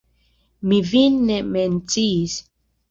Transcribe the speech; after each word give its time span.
Mi 0.71 0.79
vin 0.93 1.21
ne 1.29 1.39
menciis. 1.53 2.41